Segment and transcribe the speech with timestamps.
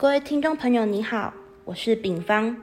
[0.00, 1.34] 各位听众朋友，你好，
[1.66, 2.56] 我是丙方。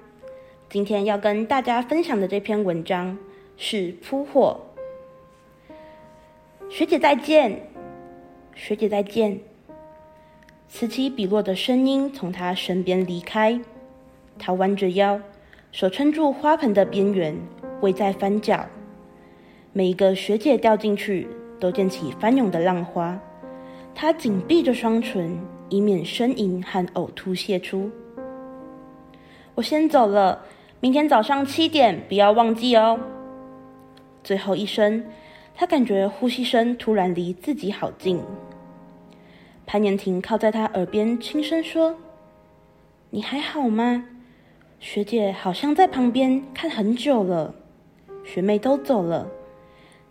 [0.71, 3.15] 今天要跟大家分享的这篇文章
[3.57, 4.59] 是《扑火》。
[6.67, 7.61] 学姐再见，
[8.55, 9.39] 学姐再见。
[10.67, 13.61] 此起彼落的声音从她身边离开，
[14.39, 15.21] 她弯着腰，
[15.71, 17.37] 手撑住花盆的边缘，
[17.81, 18.65] 微在翻搅。
[19.73, 21.27] 每一个学姐掉进去，
[21.59, 23.19] 都溅起翻涌的浪花。
[23.93, 25.39] 她紧闭着双唇，
[25.69, 27.89] 以免呻吟和呕吐泄出。
[29.55, 30.43] 我先走了，
[30.79, 32.99] 明天早上七点不要忘记哦。
[34.23, 35.03] 最后一声，
[35.55, 38.21] 他感觉呼吸声突然离自己好近。
[39.65, 41.95] 潘妍婷靠在他耳边轻声说
[43.09, 44.05] ：“你还好吗？
[44.79, 47.53] 学姐好像在旁边看很久了。
[48.23, 49.27] 学妹都走了，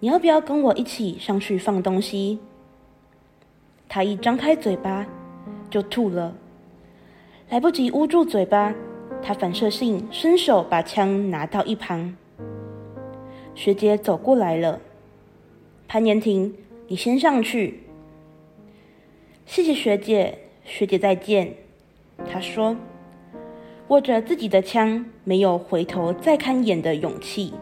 [0.00, 2.38] 你要不要跟我一起上去放东西？”
[3.88, 5.06] 他一张开嘴巴，
[5.76, 6.34] 就吐了，
[7.50, 8.74] 来不及捂住嘴巴，
[9.22, 12.16] 她反射性伸手把枪拿到一旁。
[13.54, 14.80] 学姐走过来了，
[15.86, 16.54] 潘延婷，
[16.88, 17.80] 你先上去。
[19.44, 21.52] 谢谢学姐，学姐再见。
[22.24, 22.74] 她说，
[23.88, 27.52] 握着自己的枪，没有回头再看眼的勇气。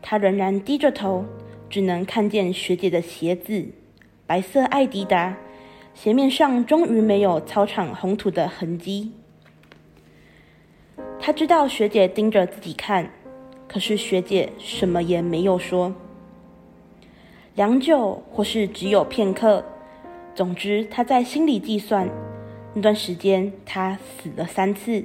[0.00, 1.24] 她仍然低着头，
[1.68, 3.66] 只能看见学姐的鞋子。
[4.24, 5.36] 白色爱迪达
[6.00, 9.10] 鞋面上终于没有操场红土的痕迹。
[11.18, 13.10] 他知道学姐盯着自己看，
[13.66, 15.92] 可是学姐什么也没有说。
[17.56, 19.64] 良久，或是只有片刻，
[20.36, 22.08] 总之他在心里计算，
[22.74, 25.04] 那段时间他死了三次。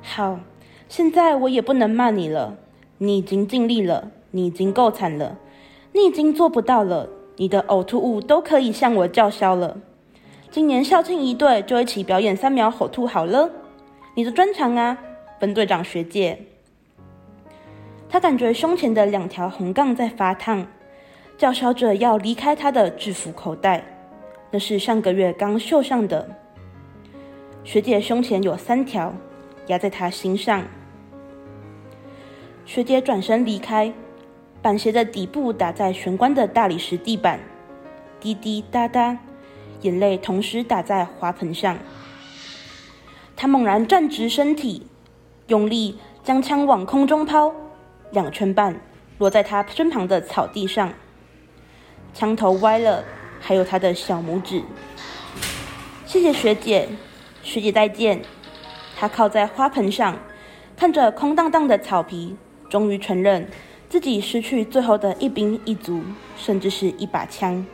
[0.00, 0.40] 好，
[0.88, 2.56] 现在我也不能骂你了，
[2.96, 5.36] 你已经尽力了，你已经够惨了，
[5.92, 7.10] 你已经做不到了。
[7.36, 9.76] 你的呕吐物都可以向我叫嚣了。
[10.50, 13.50] 今年校庆一队就一起表演三秒呕吐好了，
[14.14, 14.96] 你的专长啊，
[15.40, 16.38] 分队长学姐。
[18.08, 20.64] 他感觉胸前的两条红杠在发烫，
[21.36, 23.84] 叫嚣着要离开他的制服口袋，
[24.52, 26.28] 那是上个月刚绣上的。
[27.64, 29.12] 学姐胸前有三条，
[29.66, 30.62] 压在他心上。
[32.64, 33.92] 学姐转身离开。
[34.64, 37.38] 板鞋的底部打在玄关的大理石地板，
[38.18, 39.18] 滴滴答答，
[39.82, 41.76] 眼泪同时打在花盆上。
[43.36, 44.86] 他猛然站直身体，
[45.48, 47.52] 用力将枪往空中抛，
[48.10, 48.80] 两圈半
[49.18, 50.90] 落在他身旁的草地上。
[52.14, 53.04] 枪头歪了，
[53.38, 54.62] 还有他的小拇指。
[56.06, 56.88] 谢谢学姐，
[57.42, 58.22] 学姐再见。
[58.96, 60.16] 他靠在花盆上，
[60.74, 62.34] 看着空荡荡的草皮，
[62.70, 63.46] 终于承认。
[63.94, 66.02] 自己失去最后的一兵一卒，
[66.36, 67.64] 甚至是一把枪。